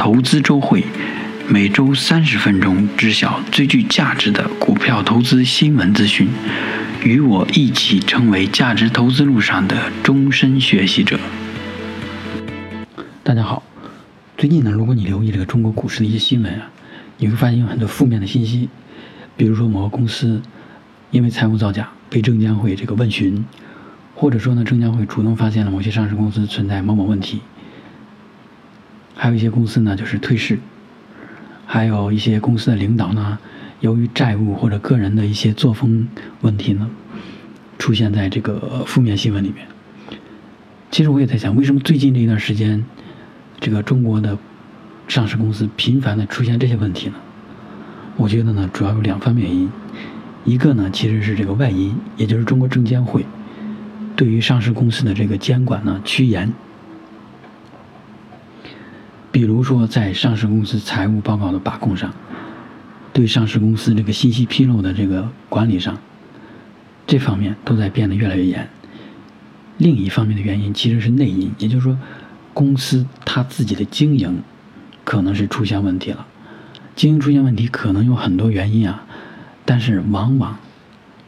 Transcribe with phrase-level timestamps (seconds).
[0.00, 0.82] 投资周会，
[1.46, 6.26] 每周三十分钟，知晓最具价值的股票投资新闻资讯，
[7.04, 11.20] 与我一起成为价值投资路上的终身学习者。
[13.22, 13.62] 大家好，
[14.38, 16.70] 最近呢，如果你留意这个中国股市的一些新闻啊，
[17.18, 18.70] 你会发现有很多负面的信息，
[19.36, 20.40] 比如说某个公司
[21.10, 23.44] 因为财务造假被证监会这个问询，
[24.14, 27.42] 或者说呢，证监会主动发现了某些上市公司存在某某问题。
[29.20, 30.56] 还有一些公司呢，就是退市；
[31.66, 33.38] 还有一些公司的领导呢，
[33.80, 36.08] 由于债务或者个人的一些作风
[36.40, 36.88] 问题呢，
[37.78, 39.66] 出现在这个负面新闻里面。
[40.90, 42.82] 其实我也在想，为什么最近这一段时间，
[43.60, 44.38] 这个中国的
[45.06, 47.16] 上市公司频繁的出现这些问题呢？
[48.16, 49.70] 我觉得呢，主要有两方面原因。
[50.46, 53.26] 一个呢，其实是这个外因，也就是中国证监会
[54.16, 56.50] 对于上市公司的这个监管呢趋严。
[59.32, 62.12] 比如说，在上市公司财务报告的把控上，
[63.12, 65.96] 对上市公司这个信息披露的这个管理上，
[67.06, 68.68] 这方面都在变得越来越严。
[69.78, 71.96] 另一方面的原因其实是内因，也就是说，
[72.52, 74.42] 公司它自己的经营
[75.04, 76.26] 可能是出现问题了。
[76.96, 79.04] 经营出现问题可能有很多原因啊，
[79.64, 80.58] 但是往往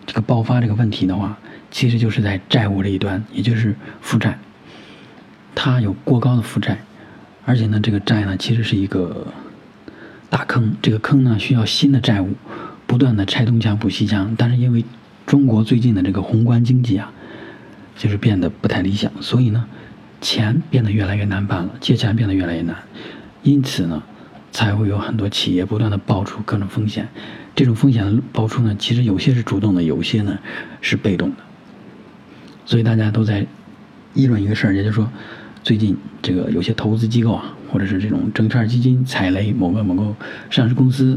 [0.06, 1.38] 这个爆发这个问题的话，
[1.70, 4.38] 其实就是在债务这一端，也就是负债，
[5.54, 6.78] 它有过高的负债。
[7.44, 9.26] 而且呢，这个债呢，其实是一个
[10.30, 10.76] 大坑。
[10.80, 12.34] 这个坑呢，需要新的债务
[12.86, 14.34] 不断的拆东墙补西墙。
[14.38, 14.84] 但是因为
[15.26, 17.12] 中国最近的这个宏观经济啊，
[17.96, 19.66] 就是变得不太理想，所以呢，
[20.20, 22.76] 钱变得越来越难办了，借钱变得越来越难。
[23.42, 24.00] 因此呢，
[24.52, 27.08] 才会有很多企业不断的爆出各种风险。
[27.56, 30.38] 这种风险的爆出呢，其实有些是主动的，有些呢
[30.80, 31.36] 是被动的。
[32.64, 33.44] 所以大家都在
[34.14, 35.10] 议论一个事儿，也就是说。
[35.62, 40.14] 最近这个有些投资机构啊，或者是这种证券基金踩雷某个某个
[40.50, 41.16] 上市公司，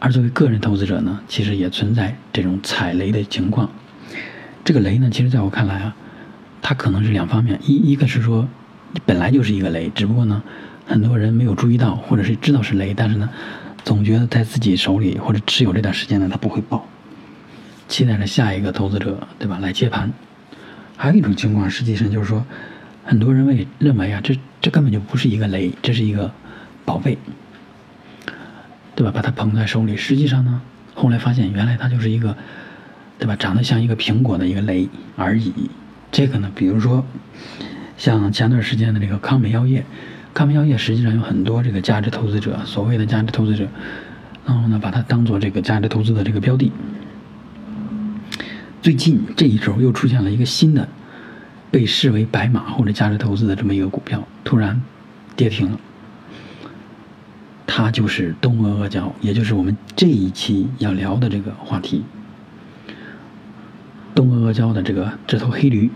[0.00, 3.70] 而作为个人投资者呢，其实也存在这种踩雷的情况。
[4.64, 5.94] 这个雷呢，其实在我看来啊，
[6.60, 8.48] 它可能是两方面，一一个是说
[8.92, 10.42] 你本来就是一个雷，只不过呢，
[10.86, 13.30] 很多人没有注意到，或者是知道是雷，但是呢，
[13.84, 16.84] 总觉得在自己手里或者持有这段时间呢，它不会爆，
[17.86, 20.12] 期待着下一个投资者对吧来接盘。
[21.00, 22.44] 还有一种情况，实际上就是说，
[23.06, 26.30] 很多人为认为啊，这这根本就不是一个雷，这是一个
[26.84, 27.16] 宝贝，
[28.94, 29.10] 对吧？
[29.10, 30.60] 把它捧在手里，实际上呢，
[30.94, 32.36] 后来发现原来它就是一个，
[33.18, 33.34] 对吧？
[33.34, 35.70] 长得像一个苹果的一个雷而已。
[36.12, 37.02] 这个呢，比如说
[37.96, 39.86] 像前段时间的这个康美药业，
[40.34, 43.66] 康美药业实际上有很多这个价值投资者，所谓的价值投资者，
[44.44, 46.70] 然后呢，把它当做这个价值投资的这个标的。
[48.82, 50.88] 最近这一周又出现了一个新的
[51.70, 54.80] 被视为白马或者价值投资的这么一个股票，突然
[55.36, 55.78] 跌停了。
[57.66, 62.04] 它就是东阿阿胶，也就是我们这一期要聊的这个话题。
[64.14, 65.90] 东阿阿胶的这个这头黑驴，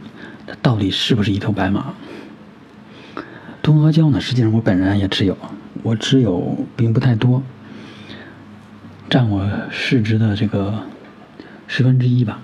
[0.47, 1.95] 它到底是不是一头白马？
[3.63, 4.21] 东阿阿胶呢？
[4.21, 5.37] 实际上我本人也持有，
[5.83, 7.43] 我持有并不太多，
[9.09, 10.85] 占我市值的这个
[11.67, 12.41] 十分之一吧。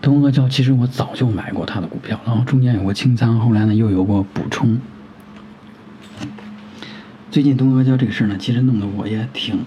[0.00, 4.78] 东阿胶其实我早就买过它的股票，然后中间有过清仓，后来呢又有过补充。
[7.30, 9.64] 最近东阿胶这个事儿呢，其实弄得我也挺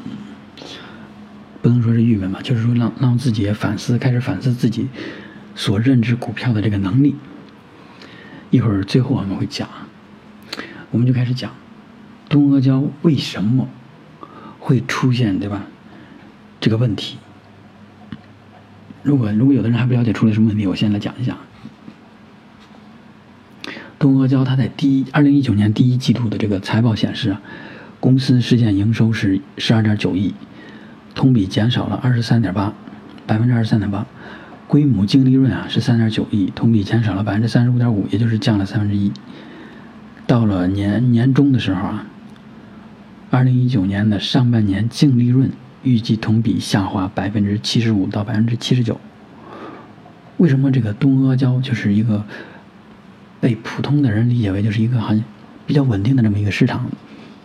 [1.62, 4.88] 不能说是郁闷吧，就是说让让自己也反思，开始反思自己
[5.54, 7.16] 所认知股票的这个能力。
[8.50, 9.70] 一会儿最后我们会讲，
[10.90, 11.52] 我们就开始讲
[12.30, 13.68] 东阿胶为什么
[14.60, 15.64] 会出现对吧
[16.60, 17.18] 这个问题。
[19.04, 21.38] 如果如果有的人还不了解出了什么问题，我先来讲一下。
[23.98, 27.42] 东阿胶它在第一二零一九年第一季度的这个财报显示啊，
[28.00, 30.34] 公司实现营收是十二点九亿，
[31.14, 32.74] 同比减少了二十三点八，
[33.28, 34.06] 百分之二十三点八，
[34.68, 39.12] 规模净利润啊是三点九亿，同比减少了百分之三十五点五，也就是降了三分之一。
[40.26, 42.06] 到了年年中的时候啊，
[43.30, 45.52] 二零一九年的上半年净利润。
[45.84, 49.00] 预计同比下滑百分之七十五到百分之七十九。
[50.38, 52.26] 为什么这个东阿胶就是一个
[53.40, 55.24] 被普通的人理解为就是一个很
[55.66, 56.90] 比较稳定的这么一个市场，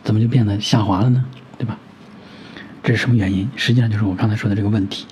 [0.02, 1.24] 怎么就变得下滑了呢？
[1.58, 1.78] 对吧？
[2.82, 3.48] 这是什么原因？
[3.56, 5.06] 实际上就是我刚才说的这个问题。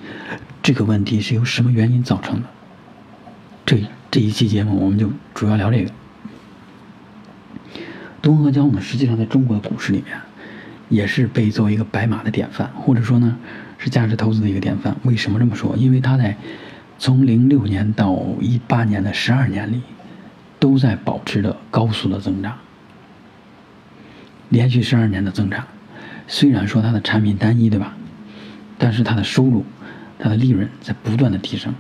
[0.62, 2.48] 这个问题是由什么原因造成的？
[3.66, 5.90] 这这一期节目我们就主要聊这个。
[8.22, 10.16] 东阿胶呢，实际上在中国的股市里面。
[10.94, 13.37] 也是被作为一个白马的典范，或者说呢，
[13.79, 14.96] 是价值投资的一个典范。
[15.02, 15.76] 为什么这么说？
[15.76, 16.37] 因为它在
[16.99, 19.82] 从零六年到一八年的十二年里，
[20.58, 22.56] 都在保持着高速的增长，
[24.49, 25.67] 连续十二年的增长。
[26.26, 27.94] 虽然说它的产品单一，对吧？
[28.79, 29.64] 但是它的收入、
[30.19, 31.75] 它的利润在不断的提升。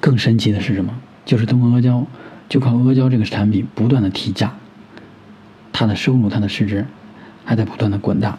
[0.00, 0.94] 更神奇的是什么？
[1.24, 2.06] 就是东阿阿胶，
[2.48, 4.54] 就靠阿胶这个产品不断的提价，
[5.72, 6.84] 它的收入、它的市值
[7.44, 8.38] 还在不断的滚大，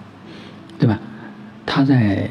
[0.80, 1.00] 对吧？
[1.66, 2.30] 它在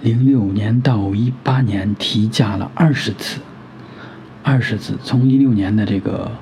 [0.00, 3.40] 零六年到一八年提价了二十次，
[4.42, 6.32] 二十次，从一六年的这个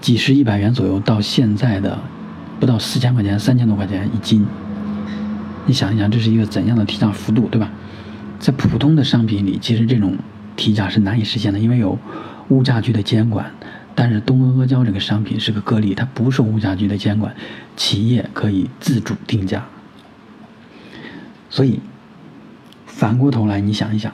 [0.00, 1.98] 几十一百元左右，到现在的
[2.58, 4.46] 不到四千块钱，三千多块钱一斤。
[5.66, 7.70] 你想一想，这是一个怎样的提价幅度，对吧？
[8.38, 10.16] 在普通的商品里，其实这种
[10.56, 11.98] 提价是难以实现的，因为有
[12.48, 13.50] 物价局的监管。
[13.94, 17.34] 但是东阿阿胶这个商品是个个例，它不受物价局的监管，
[17.76, 19.64] 企业可以自主定价。
[21.48, 21.80] 所以
[22.86, 24.12] 反过头来，你想一想，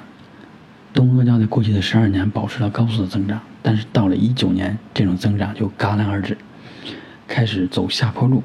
[0.92, 6.36] 东阿胶在过去的十二年保持了高速的增长，但是到了一九年，这种增长就戛然而止，
[7.26, 8.42] 开始走下坡路。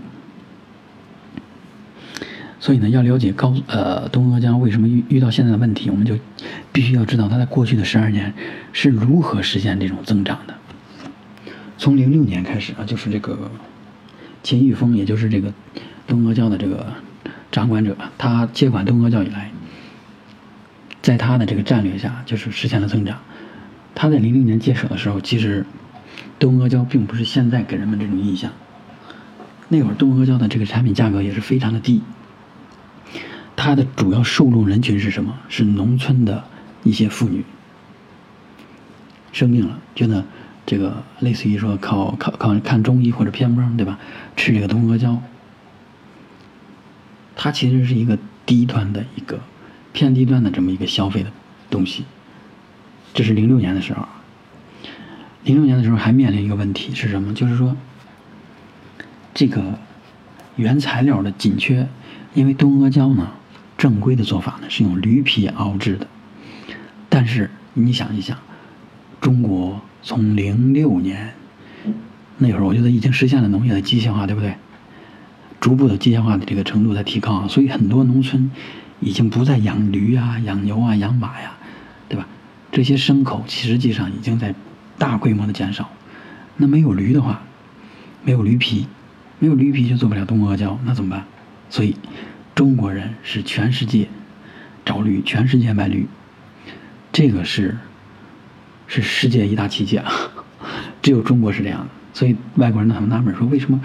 [2.62, 6.18] 所以呢，要了解高呃东阿胶为什么遇遇到现在的问题，我们就
[6.72, 8.34] 必须要知道它在过去的十二年
[8.72, 10.56] 是如何实现这种增长的。
[11.78, 13.52] 从零六年开始啊，就是这个
[14.44, 15.54] 秦玉峰，也就是这个
[16.08, 16.94] 东阿胶的这个
[17.52, 19.52] 掌管者，他接管东阿胶以来，
[21.02, 23.20] 在他的这个战略下，就是实现了增长。
[23.94, 25.66] 他在零六年接手的时候，其实
[26.38, 28.52] 东阿胶并不是现在给人们这种印象。
[29.68, 32.02] 那会儿东阿胶的这个产品价格也是非常的低。
[33.56, 35.40] 它的主要受众人群是什么？
[35.50, 36.44] 是农村的
[36.84, 37.44] 一些妇女，
[39.32, 40.26] 生病了，觉得
[40.66, 44.00] 这个类似于说靠靠靠看中医或者偏方，对吧？
[44.36, 45.22] 吃这个东阿胶，
[47.36, 49.40] 它其实是一个低端的一个
[49.94, 51.32] 偏低端的这么一个消费的
[51.70, 52.06] 东西。
[53.14, 54.08] 这是零六年的时候，
[55.44, 57.34] 零六年的时候还面临一个问题是什么？
[57.34, 57.78] 就是说
[59.34, 59.80] 这个
[60.56, 61.88] 原材料的紧缺，
[62.34, 63.32] 因为东阿胶呢。
[63.78, 66.08] 正规的做法呢是用驴皮熬制的，
[67.10, 68.40] 但是你想一想，
[69.20, 71.34] 中国从零六年
[72.38, 74.56] 那会儿，我觉得已经实现了农业的机械化，对不对？
[75.60, 78.52] 逐步的机械化的这个程度在提高，所以很多农村
[79.00, 81.54] 已经不再养驴啊、养牛啊、养马呀，
[82.08, 82.28] 对吧？
[82.72, 84.54] 这些牲口实际上已经在
[85.00, 85.90] 大规模的减少。
[86.58, 87.42] 那没有驴的话，
[88.24, 88.86] 没有驴皮，
[89.40, 91.26] 没有驴皮就做不了东阿胶，那怎么办？
[91.70, 91.96] 所以。
[92.54, 94.08] 中国人是全世界
[94.86, 96.08] 找驴，全世界买驴，
[97.12, 97.78] 这个是
[98.88, 100.12] 是世界一大奇迹啊！
[101.02, 103.80] 只有中国是这样的，所以外国人呢很纳闷，说为什么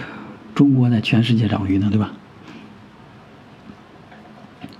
[0.54, 1.88] 中国在全世界找鱼呢？
[1.90, 2.12] 对吧？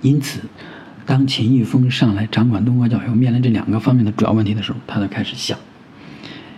[0.01, 0.41] 因此，
[1.05, 5.57] 当秦玉峰上来掌管东阿教育，面临这两个方面的主要问题的时候，他就开始想：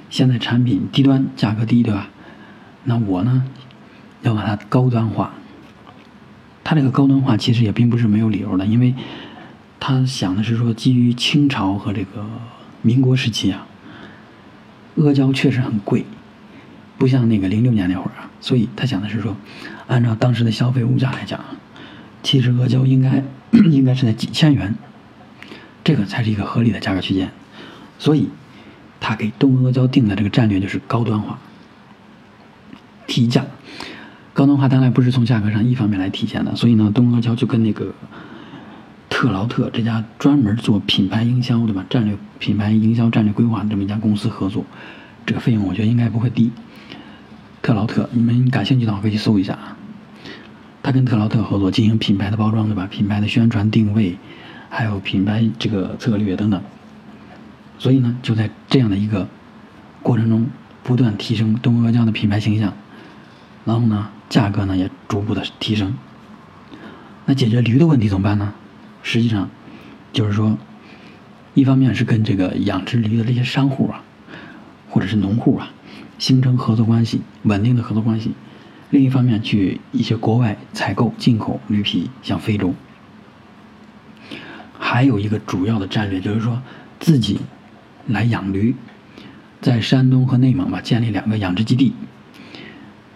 [0.09, 2.09] 现在产品低端，价格低，对吧？
[2.85, 3.43] 那我呢，
[4.21, 5.33] 要把它高端化。
[6.63, 8.95] 他这个高端化其实也并不是没有理由的，因为
[9.81, 12.25] 他想的是说，基于清朝和这个
[12.83, 13.65] 民国时期啊，
[14.97, 16.05] 阿胶确实很贵，
[16.99, 19.35] 不像那个零六年那会儿啊，所以他想的是说，
[19.87, 21.43] 按照当时的消费物价来讲，
[22.21, 23.23] 其实阿胶应该
[23.71, 24.75] 应该是在几千元，
[25.83, 27.31] 这个才是一个合理的价格区间，
[27.97, 28.29] 所以
[28.99, 31.39] 他给东阿胶定的这个战略就是高端化，
[33.07, 33.45] 提价。
[34.33, 37.93] 高端化当然不是从价格上一方面来体现的，所以呢，东阿胶就跟那个
[39.23, 41.85] 特劳特这家专门做品牌营销，对吧？
[41.89, 44.65] 战略品牌营销战略规划的这么一家公司合作，
[45.25, 46.51] 这个费用我觉得应该不会低。
[47.61, 49.77] 特劳特，你们感兴趣的话可以去搜一下啊。
[50.81, 52.85] 他跟特劳特合作进行品牌的包装，对吧？
[52.91, 54.17] 品牌的宣传定位，
[54.69, 56.61] 还有品牌这个策略等等。
[57.79, 59.29] 所以呢，就在这样的一个
[60.01, 60.47] 过程中，
[60.83, 62.73] 不断提升东阿胶的品牌形象，
[63.63, 64.09] 然后呢？
[64.27, 65.93] 价格呢也逐步的提升，
[67.25, 68.53] 那解决驴的问题怎么办呢？
[69.03, 69.49] 实际上，
[70.11, 70.57] 就是说，
[71.53, 74.03] 一方面是跟这个养殖驴的这些商户啊，
[74.89, 75.69] 或者是农户啊，
[76.17, 78.31] 形成合作关系，稳定的合作关系；
[78.89, 82.73] 另一方面，去一些国外采购进口驴皮，像非洲。
[84.79, 86.61] 还有一个主要的战略就是说，
[86.99, 87.41] 自己
[88.07, 88.73] 来养驴，
[89.61, 91.93] 在山东和内蒙吧建立两个养殖基地，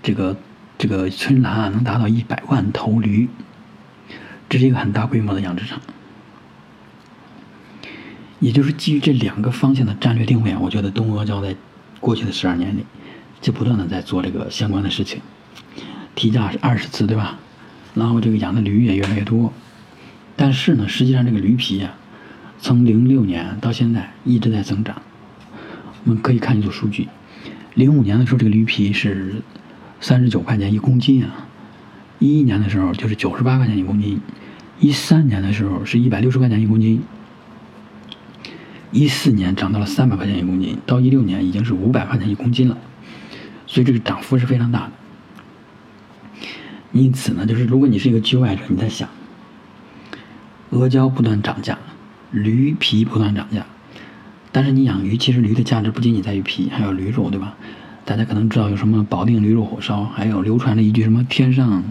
[0.03, 0.37] 这个。
[0.79, 3.27] 这个春兰啊，能达到一百万头驴，
[4.49, 5.79] 这是一个很大规模的养殖场。
[8.39, 11.55] 也就是基于这两个方向的战略定位啊，我觉得东阿胶在
[11.99, 12.85] 过去的十二年里，
[13.41, 15.21] 就不断的在做这个相关的事情，
[16.13, 17.39] 提价是二十次，对吧？
[17.95, 19.51] 然后这个养的驴也越来越多，
[20.35, 21.95] 但是呢，实际上这个驴皮啊，
[22.59, 25.01] 从零六年到现在一直在增长。
[26.03, 27.07] 我们可以看一组数据：
[27.73, 29.41] 零五年的时候，这个驴皮是
[29.99, 31.47] 三十九块钱一公斤啊；
[32.19, 34.17] 一一年的时候就是九十八块钱一公斤；
[34.79, 36.99] 一三年的时候是一百六十块钱一公斤；
[38.91, 42.77] 一四年涨到了三百块钱一公斤，到一六年已经是五百块钱一公斤了。
[43.67, 44.91] 所以这个涨幅是非常大的。
[46.93, 49.07] 因此呢，就是如果你是一个局外者，你在想，
[50.71, 51.77] 阿胶不断涨价，
[52.31, 53.65] 驴皮不断涨价，
[54.51, 57.55] 但是你养鱼，其实驴的价值不仅仅在于皮，还有驴肉，对吧？
[58.05, 61.83] 大家可能知道有什么保定驴肉火烧，还有流传的一句什么“天上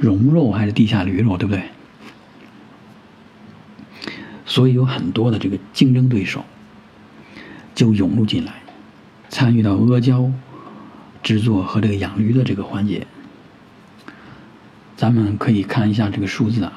[0.00, 1.62] 荣肉还是地下驴肉”，对不对？
[4.46, 6.44] 所以有很多的这个竞争对手
[7.72, 8.54] 就涌入进来，
[9.28, 10.32] 参与到阿胶
[11.22, 13.06] 制作和这个养驴的这个环节。
[14.96, 16.72] 咱们可以看一下这个数字啊，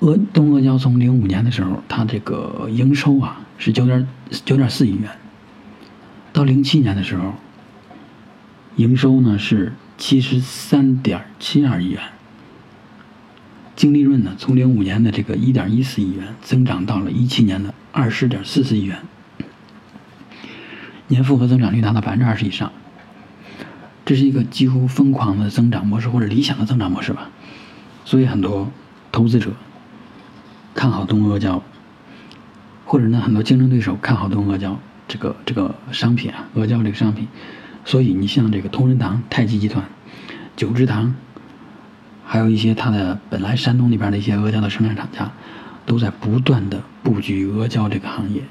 [0.00, 4.06] 阿东阿胶从零五年的时候，它这个营收啊是九点
[4.44, 5.10] 九点四亿元，
[6.32, 7.34] 到零七年的时候，
[8.76, 12.02] 营收呢是七十三点七二亿元，
[13.74, 18.98] 净利润呢从零五年的这个一点一四亿元增长到了一七年的二十点四四亿元，
[21.08, 22.72] 年复合增长率达到百分之二十以上。
[24.04, 27.30] 这是一个几乎疯狂的增长模式，或者理想的增长模式吧。
[28.04, 28.70] 所以很多
[29.10, 29.50] 投资者
[30.74, 31.62] 看好东阿胶，
[32.84, 37.26] 或者呢很多竞争对手看好东阿胶这个这个商品啊，阿胶这个商品。
[37.86, 39.84] 所以你像这个同仁堂、太极集团、
[40.56, 41.14] 九芝堂，
[42.24, 45.30] 还有一些它的本来山东那边的一些阿胶的生产厂家，
[45.86, 48.42] 都在不断的布局阿胶这个行业，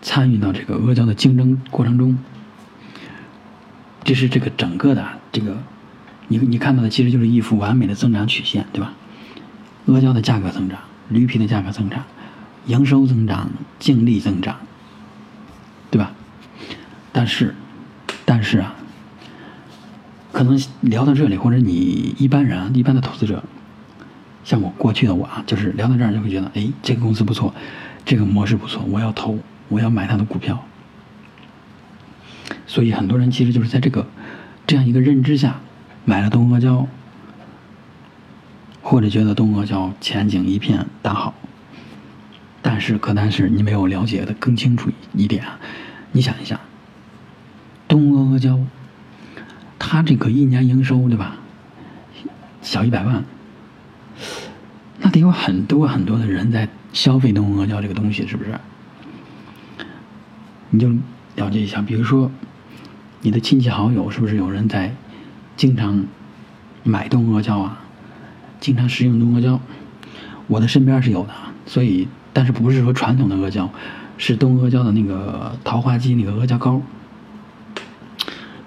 [0.00, 2.16] 参与到这个阿胶的竞争过程中。
[4.04, 5.58] 这是这个整个的这个，
[6.28, 8.94] 你你看到的其实就是一幅完美的增长曲线，对吧？
[9.86, 12.04] 阿胶的价格增长，驴皮的价格增长，
[12.66, 13.50] 营收增长，
[13.80, 14.56] 净利增长，
[17.18, 17.52] 但是，
[18.24, 18.76] 但是啊，
[20.30, 23.42] 可能聊到这里，或者你一般人，一般的投资者，
[24.44, 27.52] 像我过去的我啊，就是聊到这儿就会觉得，哎，这个公司不错，
[28.04, 30.64] 这个模式不错，我要投，我要买它的股票。
[32.68, 34.06] 所以很多人其实就是在这个
[34.64, 35.58] 这样一个认知下
[36.04, 36.86] 买了东阿胶，
[38.80, 41.34] 或者觉得东阿胶前景一片大好。
[42.62, 45.58] 但是可但是你没有了解的更清楚一点啊！
[46.12, 46.60] 你想一下，
[47.88, 48.60] 东阿阿胶，
[49.78, 51.36] 它这个一年营收对吧？
[52.62, 53.24] 小一百万，
[55.00, 58.58] 那得有很多很多的人在消费东阿阿胶这个东西，是不是？
[60.70, 60.90] 你就
[61.36, 62.30] 了解一下，比如说。
[63.20, 64.94] 你的亲戚好友是不是有人在
[65.56, 66.06] 经常
[66.84, 67.80] 买东阿胶啊？
[68.60, 69.60] 经常食用东阿胶？
[70.46, 71.32] 我的身边是有的，
[71.66, 73.68] 所以但是不是说传统的阿胶，
[74.18, 76.80] 是东阿胶的那个桃花姬那个阿胶膏。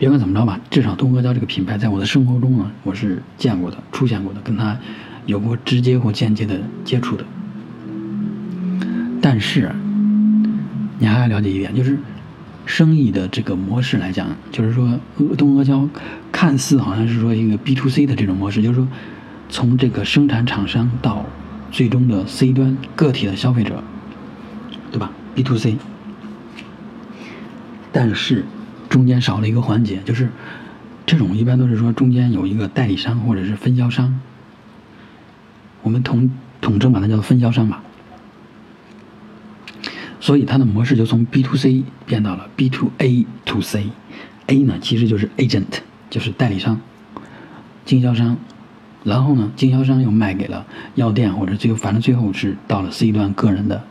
[0.02, 4.76] 别管怎么着吧，至少东阿胶这个品牌在我的生活中呢，我是见过的、出现过的，跟它
[5.28, 7.24] 有过直接或间接的接触的。
[9.22, 9.72] 但是
[10.98, 12.00] 你还要了解一点，就是。
[12.64, 14.98] 生意的这个模式来讲，就是说，
[15.36, 15.90] 东阿胶
[16.32, 18.88] 看似好像是说一个 B to C 的这种模式，就是说，
[19.50, 21.26] 从这个生产厂商到
[21.72, 23.84] 最终的 C 端个体的消费者，
[24.92, 25.76] 对吧？B to C。
[27.92, 28.46] 但是
[28.92, 30.30] 中间少了一个环节，就是
[31.06, 34.20] 这种一般都是说中间有一个代理商或者是分销商，
[35.82, 36.30] 我们统
[36.60, 37.82] 统称把它叫做分销商吧。
[40.20, 43.86] 所以它的模式就从 B to C 变到了 B to A to C。
[44.48, 45.80] A 呢其实就是 agent，
[46.10, 46.82] 就是代理商、
[47.86, 48.38] 经销商。
[49.06, 53.84] 然后呢，经销商又卖给了药店，或者最后反正最后是到了 C 端个人的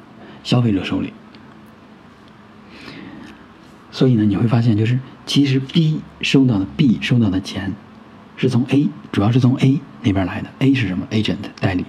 [0.44, 1.12] 消费者手里。
[4.00, 7.74] 所以呢，你会发现就是其实 B 收到的 B 收到的钱
[8.38, 10.48] 是从 A，主要是从 A 那边来的。
[10.60, 11.84] A 是什么？agent 代理。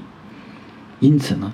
[1.00, 1.53] 因此呢。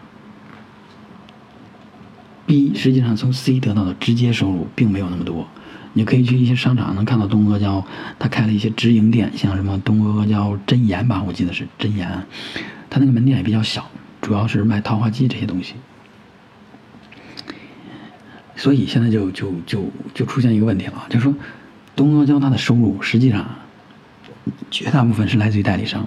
[2.48, 5.48] B 实际上从 C 得到的直接收入并没有那么多，
[5.94, 7.86] 你可以去一些商场能看到东阿胶，
[8.18, 12.10] 他开了一些直营店，像什么东阿阿胶真言吧，我记得是真言，
[12.90, 13.88] 他那个门店也比较小，
[14.22, 15.76] 主要是卖桃花机这些东西。
[18.58, 21.34] 所以现在就就就就出现一个问题了，就是说
[21.96, 23.48] 东阿胶它的收入实际上
[24.70, 26.06] 绝大部分是来自于代理商，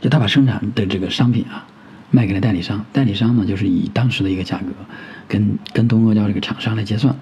[0.00, 1.68] 就他把生产的这个商品啊。
[2.14, 4.66] 卖给了代理商，代理商呢就是以当时的一个价格，
[5.28, 7.16] 跟跟东阿胶这个厂商来结算。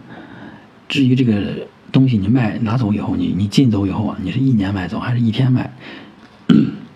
[0.88, 5.72] 至于这个东西你卖拿走以后，你你进走以后啊，你是一年卖走还是一天卖？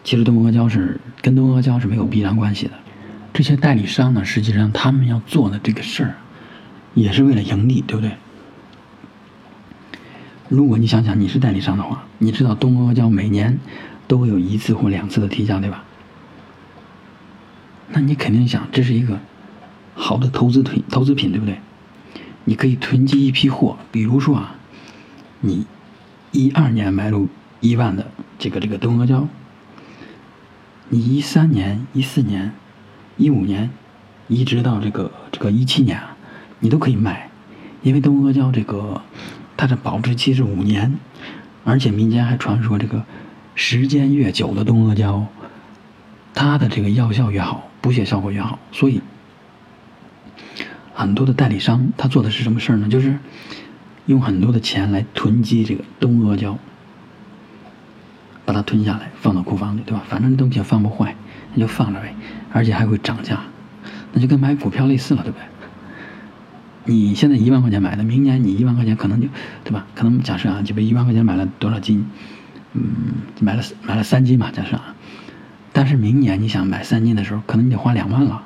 [0.03, 2.73] 其实东阿胶是跟东阿胶是没有必然关系的，
[3.33, 6.17] 这些代理商呢，实际上他们要做的这个事儿，
[6.95, 8.17] 也是为了盈利，对不对？
[10.49, 13.59] 如果你想想你是代理商的话，你知道东阿阿胶每年
[14.07, 15.85] 都会有一次或两次的提价，对吧？
[17.89, 19.19] 那你肯定想，这是一个
[19.95, 21.59] 好的投资品，投资品，对不对？
[22.45, 24.57] 你可以囤积一批货，比如说啊，
[25.41, 25.67] 你
[26.31, 27.29] 一二年买入
[27.61, 29.27] 一万的这个这个东阿胶，
[30.91, 32.53] 你一三年、一四年、
[33.17, 33.71] 一五年，
[34.29, 36.14] 一直到这个这个一七年啊，
[36.65, 37.29] 你都可以卖，
[37.83, 39.03] 因为东阿胶这个
[39.55, 40.99] 它的保质期是五年，
[41.63, 43.05] 而且民间还传说这个
[43.55, 45.27] 时间越久的东阿胶，
[46.33, 49.03] 它的这个药效越好，补血效果越好，所以。
[50.95, 52.89] 很多的代理商，他做的是什么事儿呢？
[52.89, 53.19] 就是
[54.07, 56.57] 用很多的钱来囤积这个东阿胶，
[58.47, 60.03] 把它囤下来，放到库房里，对吧？
[60.09, 61.15] 反正东西也放不坏，
[61.53, 62.15] 那就放着呗，
[62.55, 63.43] 而且还会涨价，
[64.15, 65.45] 那就跟买股票类似了，对不对？
[66.85, 69.29] 你现在一万块钱买的，明年你一万块钱可能就，
[69.65, 69.87] 对吧？
[69.95, 72.07] 可能假设啊，就比一万块钱买了多少斤？
[72.73, 72.83] 嗯，
[73.41, 74.95] 买了买了三斤吧，假设啊。
[75.73, 78.43] 但是明年你想买三斤的时候，可能你得花两万了，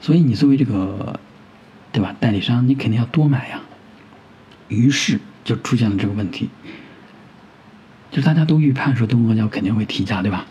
[0.00, 1.20] 所以你作为这个。
[1.94, 2.12] 对吧？
[2.18, 3.60] 代理商你肯定要多买呀，
[4.66, 6.50] 于是就出现了这个问题，
[8.10, 10.44] 就是大家都预判说东阿胶肯定会提价，对吧？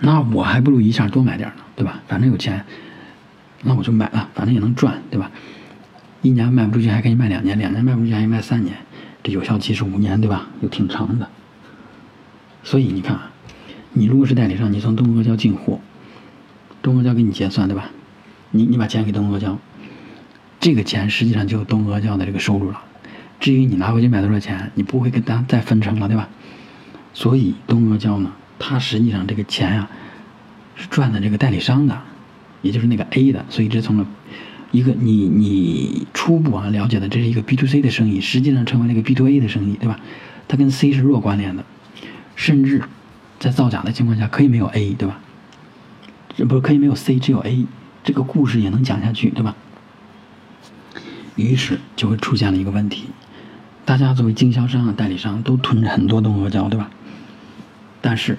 [0.00, 2.02] 那我还不如一下多买点呢，对吧？
[2.08, 2.66] 反正有钱，
[3.62, 5.30] 那我就买了，反正也能赚，对吧？
[6.22, 8.76] 一年卖不出去还可以卖两年，两年卖不出去还可以卖三年，
[9.22, 10.48] 这有效期是五年，对吧？
[10.60, 11.28] 又挺长的。
[12.62, 13.30] 所以你看啊，
[13.92, 15.80] 你如果是代理商，你从东阿胶进货，
[16.82, 17.90] 东阿胶给你结算，对吧？
[18.50, 19.58] 你你把钱给东阿胶。
[20.58, 22.82] 这个钱实际上就是东阿胶的这个收入了，
[23.40, 26.28] 至于你拿回去买多少钱，你不会跟他再分成了，对吧？
[27.14, 29.90] 所以东阿胶呢，它实际上这个钱啊，
[30.76, 32.02] 是赚的这个代理商的，
[32.62, 34.06] 也就是那个 A 的，所以这从了
[34.70, 39.98] 一个你你初步啊了解的，这是一个 B to C 的生意，实际上成为那个 B to A 的生意，对吧？
[40.48, 41.64] 它跟 C 是弱关联的，
[42.36, 42.82] 甚至
[43.38, 45.20] 在造假的情况下可以没有 A，对吧？
[46.36, 47.66] 这不是可以没有 C，只有 A，
[48.04, 49.56] 这个故事也能讲下去，对吧？
[51.36, 53.06] 于是就会出现了一个问题，
[53.84, 56.90] 大家作为经销商啊、代理商都囤着很多东阿胶，对吧？
[58.02, 58.38] 但是，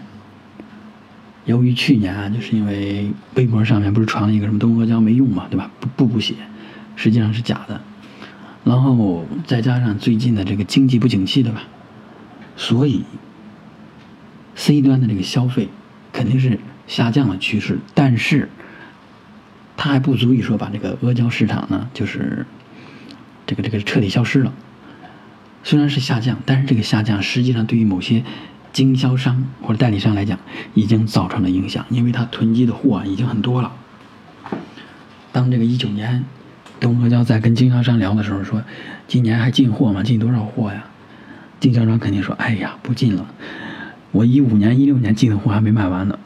[1.45, 5.71] 由于去年啊，就是因为微博上面不是传了一个什么东阿胶没用嘛，对吧？
[5.79, 6.35] 不不补血，
[6.95, 7.81] 实际上是假的。
[8.63, 11.63] 然后再加上最近的这个经济不景气，对吧？
[12.55, 13.03] 所以
[14.55, 15.69] ，C 端的这个消费
[16.13, 18.49] 肯定是下降的趋势，但是
[19.77, 22.45] 它还不足以说把这个阿胶市场呢，就是。
[23.47, 24.53] 这个这个彻底消失了，
[25.61, 28.23] 虽然是下降，但是这个下降实际上对于某些
[28.73, 30.39] 经销商或者代理商来讲，
[30.73, 33.71] 已经造成了影响，因为他囤积的货已经很多了。
[35.31, 36.25] 当这个一九年，
[36.79, 38.61] 东阿胶在跟经销商聊的时候说，
[39.07, 40.03] 今年还进货吗？
[40.03, 40.85] 进多少货呀？
[41.59, 43.25] 经销商肯定说，哎呀，不进了，
[44.11, 46.17] 我一五年、一六年进的货还没卖完呢，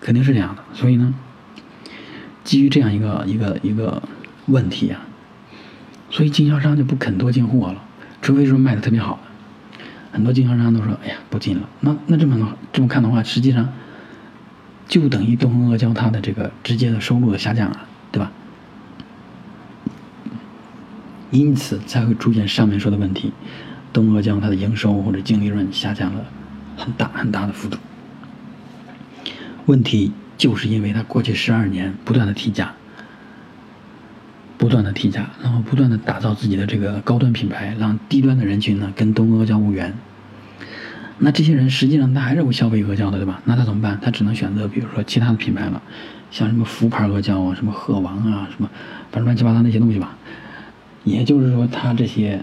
[0.00, 0.62] 肯定是这样的。
[0.74, 1.14] 所以呢，
[2.44, 4.02] 基于这样一个一个一个
[4.46, 5.00] 问题啊。
[6.10, 7.82] 所以经销商就不肯多进货了，
[8.20, 9.18] 除非说卖的特别好。
[10.12, 13.72] 很多经销商都说：“哎呀，不进了。”那那这么这么看的话，实际上
[14.86, 18.30] 就等于东阿胶它的这个直接的收入的下降啊，对吧？
[21.30, 23.32] 因此才会出现上面说的问题，
[23.90, 26.24] 东阿胶它的营收或者净利润下降了
[26.76, 27.78] 很大很大的幅度。
[29.64, 32.74] 问题就是因为它过去十二年不断的提价。
[34.62, 39.92] 不断的提价，然后不断的打造自己的这个高端品牌，让低端的人群呢跟东阿阿胶无缘。
[41.18, 43.42] 那这些人实际上他还是会消费阿胶的，对吧？
[43.44, 43.98] 那他怎么办？
[44.00, 45.82] 他只能选择比如说其他的品牌了，
[46.30, 48.70] 像什么福牌阿胶啊，什么鹤王啊，什么
[49.10, 50.16] 反正乱七八糟那些东西吧。
[51.02, 52.42] 也就是说，他这些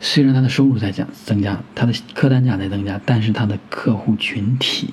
[0.00, 4.92] 虽然他的收入在降增加，他的客单价在增加，但是他的客户群体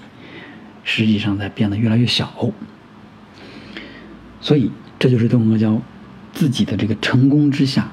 [0.83, 2.51] 实际上在变得越来越小。
[4.39, 5.81] 所以这就是东阿胶。
[6.36, 7.89] 自己的这个成功之下，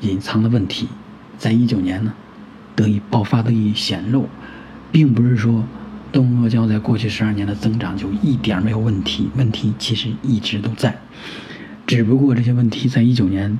[0.00, 0.88] 隐藏的问题，
[1.36, 2.14] 在一九年呢，
[2.74, 4.26] 得以爆发，得以显露，
[4.90, 5.62] 并不是说
[6.10, 10.96] 东阿胶在过去十二年的增长就一点没有问题，问题其实一直都在，
[11.86, 13.58] 只不过这些问题在一九年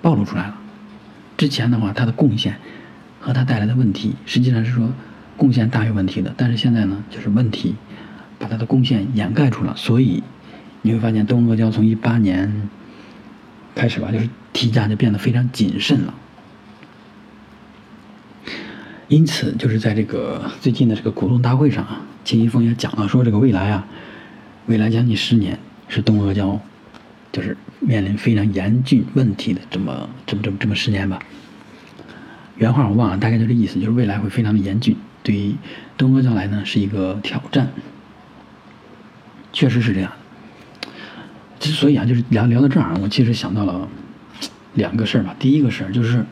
[0.00, 0.56] 暴露出来了。
[1.36, 2.56] 之前的话，它的贡献
[3.18, 4.92] 和它带来的问题，实际上是说
[5.36, 7.74] 贡献大于问题的，但是现在呢，就是问题
[8.38, 10.22] 把它的贡献掩盖住了，所以
[10.82, 12.70] 你会发现东阿胶从一八年。
[13.74, 16.14] 开始吧，就是提价就变得非常谨慎了。
[19.08, 23.86] 因此，就是在这个最近的这个股东大会上啊，秦一峰也讲了，说这个未来啊，
[24.66, 25.58] 未来将近十年
[25.88, 26.58] 是东阿胶，
[27.30, 31.18] 就是面临非常严峻问题的这么这么这么这么十年吧。
[32.56, 35.56] 原话我忘了，大概就这意思，就是未来会非常的严峻，对于
[35.98, 37.70] 东阿胶来呢是一个挑战。
[39.52, 40.10] 确实是这样。
[41.62, 43.88] 之所以啊，就是聊聊到这儿，我其实想到了
[44.74, 45.34] 两个事儿吧。
[45.38, 46.26] 第一个事儿就是，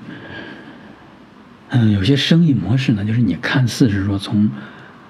[1.68, 4.50] 嗯，有些生意模式呢，就是你看似是说从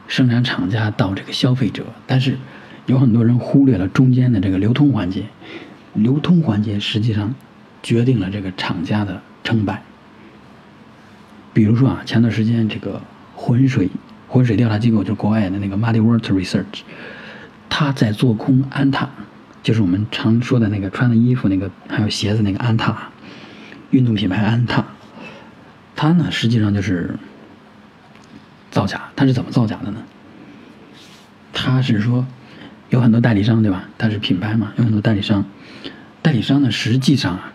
[0.06, 2.36] 生产厂家到这个消费者，但是
[2.84, 5.24] 有很多人忽略了中间的这个流通环节。
[5.94, 7.34] 流通环节实际上
[7.82, 9.82] 决定了这个厂家的成败。
[11.54, 13.00] 比如说啊，前段时间这个
[13.34, 13.88] 浑水
[14.28, 16.82] 浑水调查机构，就是国外的那个 Muddy Water Research，
[17.70, 19.08] 他在做空安踏，
[19.62, 23.10] 就是我们常说的那个穿的衣服那个还有鞋子那个安踏，
[23.90, 24.84] 运动品牌安踏，
[25.96, 27.16] 它呢实际上就是。
[28.72, 30.00] 造假，它是怎么造假的呢？
[31.52, 32.24] 他是说
[32.88, 33.88] 有很多代理商，对吧？
[33.98, 35.44] 它是品牌嘛，有很多代理商。
[36.22, 37.52] 代理商呢，实际上啊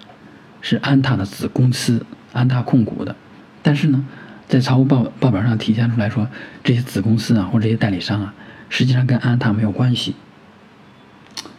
[0.59, 3.15] 是安踏的子公司，安踏控股的。
[3.63, 4.05] 但是呢，
[4.49, 6.27] 在财务报报表上体现出来说，
[6.65, 8.33] 这些子公司啊或者这些代理商啊，
[8.67, 10.15] 实际上跟安踏没有关系。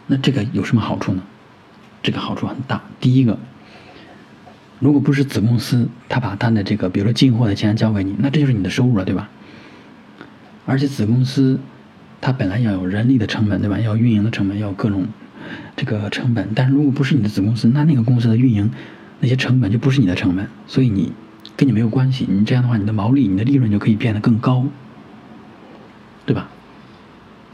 [0.07, 1.21] 那这个有什么好处呢？
[2.01, 2.81] 这个好处很大。
[2.99, 3.37] 第一个，
[4.79, 9.29] 如果不是子公司，他把他的这个比如说进货的钱交给你，那这就是你的收入了，对吧？
[10.65, 11.59] 而且子公司，
[12.21, 13.79] 它本来要有人力的成本，对吧？
[13.79, 15.07] 要运营的成本，要各种
[15.75, 16.49] 这个成本。
[16.55, 18.71] 但是如果不是你的子公司，那那个公司的运营
[19.19, 21.11] 那些成本就不是你的成本，所以你
[21.55, 22.25] 跟你没有关系。
[22.29, 24.65] 你这样的话，你的毛利、你的利润就可以变得更高，
[26.25, 26.47] 对吧？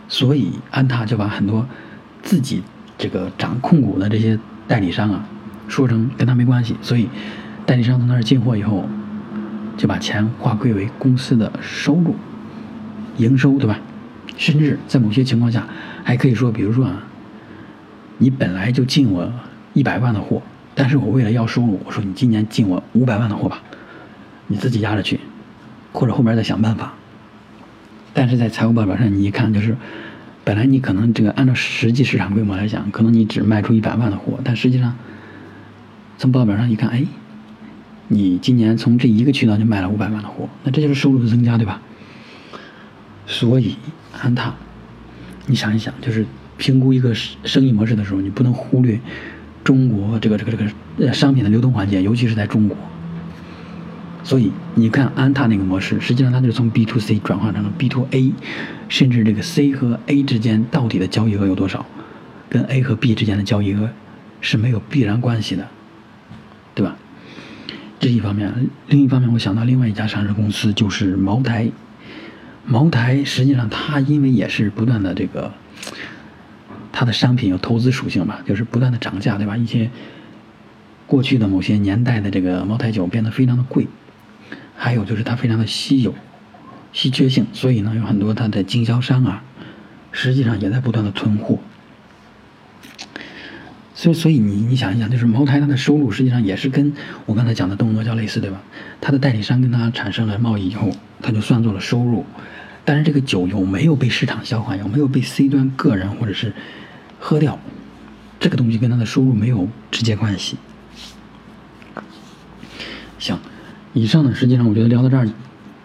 [0.09, 1.67] 所以安踏就把很多
[2.23, 2.63] 自己
[2.97, 5.23] 这个掌控股的这些代理商啊，
[5.67, 6.75] 说成跟他没关系。
[6.81, 7.07] 所以
[7.67, 8.89] 代理商从那儿进货以后，
[9.77, 12.15] 就把钱划归为公司的收入。
[13.17, 13.79] 营收对吧？
[14.35, 15.67] 甚至在某些情况下，
[16.03, 17.03] 还可以说，比如说啊，
[18.17, 19.31] 你本来就进我
[19.73, 20.41] 一百万的货，
[20.73, 23.61] 但是我为了要收入，我说你今年进我五百万的货吧，
[24.47, 25.19] 你自己压着去，
[25.91, 26.93] 或者后面再想办法。
[28.15, 29.77] 但是在财务报表上，你一看就是，
[30.43, 34.93] 本来你可能这个按照实际市场规模来讲，可能你只卖出一百万的货，但实际上
[36.17, 37.03] 从报表上一看，哎，
[38.09, 41.81] 你今年从这一个渠道就卖了五百万的货，那这就是收入的增加，对吧？
[43.25, 43.77] 所以，
[44.21, 44.53] 安踏，
[45.45, 46.25] 你想一想，就是
[46.57, 48.99] 评估一个生意模式的时候，你不能忽略
[49.63, 50.65] 中国这个这个这个
[50.97, 52.77] 呃商品的流通环节，尤其是在中国。
[54.23, 58.31] 所以，你看安踏那个模式，实际上它就是从 B to C 转换成了 B to A，
[58.87, 61.85] 甚至这个 C 和 A 之间到底的交易额有多少，
[62.49, 63.89] 跟 A 和 B 之间的交易额
[64.39, 65.67] 是没有必然关系的，
[66.73, 66.95] 对吧？
[67.99, 71.69] 这一方面，另一方面，我想到另外一家上市公司就是茅台。
[72.65, 75.51] 茅台实际上，它因为也是不断的这个，
[76.93, 79.57] 它的商品有投资属性嘛，就是不断的涨价，对吧？
[79.57, 79.89] 一些
[81.05, 83.87] 过去的某些年代的这个茅台酒变得非常的贵，
[84.83, 86.13] 还有就是它非常的稀有、
[86.91, 89.41] 稀缺性，所以呢，有很多它的经销商啊，
[90.11, 91.57] 实际上也在不断的囤货。
[93.95, 96.91] 所以，所以你你想一想，就是茅台它的收入实际上也是跟
[97.25, 98.61] 我刚才讲的东阿胶类似，对吧？
[98.99, 100.91] 它的代理商跟它产生了贸易以后，
[101.21, 102.25] 它就算作了收入。
[102.83, 106.51] 但是这个酒有没有被市场消化，有没有被 C 端个人或者是
[107.19, 107.57] 喝掉，
[108.37, 110.57] 这个东西跟它的收入没有直接关系。
[113.17, 113.39] 行，
[113.93, 115.27] 以上呢，实际上我觉得聊到这儿，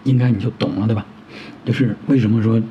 [0.04, 1.04] 应该你就懂了，对吧？
[1.64, 2.62] 就是为什么说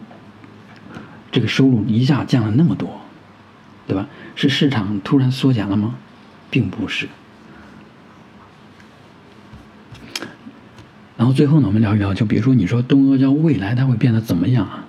[1.31, 2.99] 这个收入一下降了那么多，
[3.87, 4.07] 对吧？
[4.35, 5.95] 是市场突然缩减了吗？
[6.49, 7.07] 并不是。
[11.17, 14.85] 然后最后呢，我们聊一聊，就比如说你说东阿胶未来它会变得怎么样啊？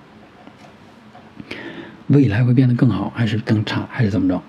[2.07, 4.41] 未来会变得更好，还是更差，还是怎么着？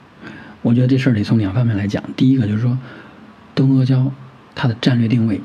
[0.62, 2.02] 我觉得这事儿得从两方面来讲。
[2.16, 2.78] 第一个就是说，
[3.54, 4.12] 东阿胶
[4.54, 5.40] 它的战略定位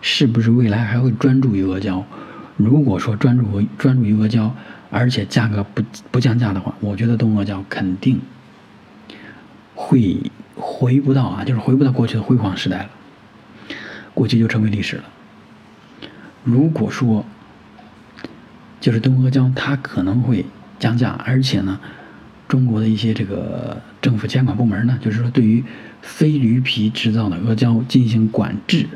[0.00, 2.04] 是不是未来还会专注于阿胶？
[2.56, 4.54] 如果说专注专注于阿胶，
[4.90, 8.20] 而且价格不不降价的话，我觉得东阿胶肯定
[9.74, 10.18] 会
[10.56, 12.90] 回不到啊，就是回不到过去的辉煌时代了，
[14.14, 15.04] 过去就成为历史了。
[16.42, 17.24] 如果说，
[18.80, 20.44] 就是东阿胶它可能会
[20.78, 21.78] 降价，而且呢，
[22.48, 25.62] 中国的一些这个政府监管部门呢，就是说对于
[26.00, 28.86] 非驴皮制造的阿胶进行管制，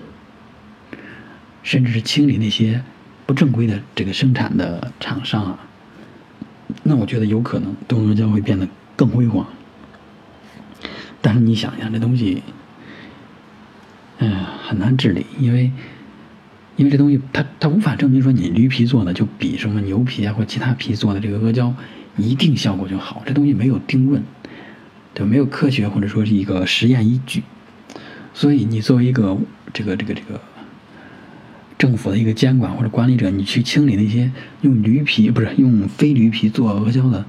[1.62, 2.82] 甚至是清理那些
[3.26, 5.58] 不正规的这个生产的厂商啊，
[6.82, 9.46] 那我觉得有可能东阿胶会变得更辉煌。
[11.20, 12.42] 但是你想想，这东西，
[14.18, 15.70] 嗯，很难治理，因为。
[16.74, 21.72] 因为这东西，它它无法证明说你驴皮做的就比什么牛皮啊或其他皮做的这个阿胶
[22.16, 23.22] 一定效果就好。
[23.26, 24.22] 这东西没有定论，
[25.12, 27.42] 对，没有科学或者说是一个实验依据。
[28.32, 29.36] 所以你作为一个
[29.74, 30.40] 这个这个这个
[31.82, 37.24] 政府的一个监管或者管理者，你去清理那些用驴皮不是用非驴皮做阿胶的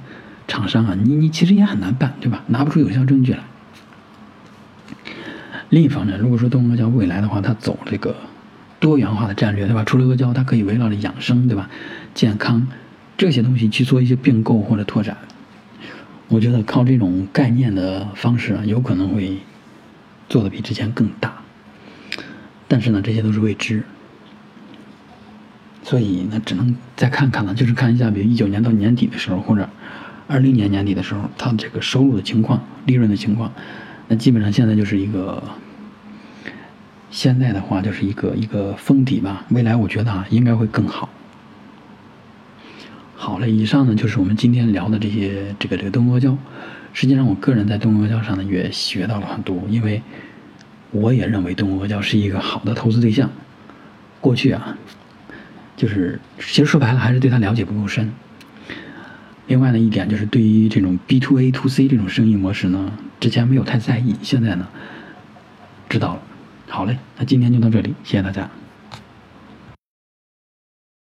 [0.46, 2.44] 厂商啊，你你其实也很难办，对吧？
[2.46, 3.40] 拿不出有效证据来。
[5.70, 8.14] 另一方面，如果说东阿阿胶未来的话，它走这个
[8.78, 9.82] 多元化的战略，对吧？
[9.82, 11.68] 除了阿胶，它可以围绕着养生，对吧？
[12.14, 12.68] 健康
[13.18, 15.16] 这些东西去做一些并购或者拓展。
[16.28, 19.38] 我觉得靠这种概念的方式啊，有可能会
[20.28, 21.42] 做的比之前更大。
[22.68, 23.82] 但是呢，这些都是未知，
[25.84, 29.68] 所以那只能再看看了，就是看一下，比如一九年到年底的时候，或者
[30.26, 33.52] 二零年年底的时候，它这个收入的情况、利润的情况。
[34.08, 35.40] 那基本上现在就是一个。
[37.10, 41.08] 现在的话就是一个一个封底吧，未来我觉得啊应该会更好。
[43.14, 46.36] 好了，以上呢就是我们今天聊的这些这个这个东阿胶。
[46.92, 50.02] 实际上，我个人在东阿胶上呢也学到了很多，因为
[50.90, 53.30] 我也认为东阿胶是一个好的投资对象。
[54.20, 54.76] 过去啊，
[55.76, 58.12] 就是其实说白了还是对他了解不够深。
[59.46, 64.68] 另外呢一点就是对于这种 B to A to C 这种生意模式呢，之前没有太在意，现在呢
[65.88, 66.22] 知道了。
[66.68, 68.50] 好嘞，那今天就到这里，谢谢大家。